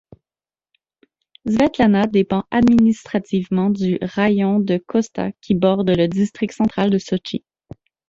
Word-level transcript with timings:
Svetlana 1.45 2.07
dépend 2.07 2.45
administrativement 2.49 3.69
du 3.69 3.99
raïon 4.01 4.59
de 4.59 4.77
Khosta 4.79 5.31
qui 5.41 5.53
borde 5.53 5.91
le 5.91 6.07
district 6.07 6.53
central 6.53 6.89
de 6.89 6.97
Sotchi. 6.97 7.45